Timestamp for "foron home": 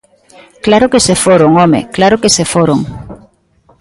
1.23-1.81